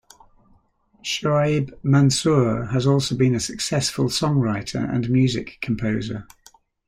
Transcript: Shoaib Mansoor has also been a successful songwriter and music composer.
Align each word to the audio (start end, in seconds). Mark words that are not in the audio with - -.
Shoaib 1.05 1.75
Mansoor 1.83 2.65
has 2.71 2.87
also 2.87 3.15
been 3.15 3.35
a 3.35 3.39
successful 3.39 4.05
songwriter 4.05 4.91
and 4.91 5.07
music 5.11 5.59
composer. 5.61 6.25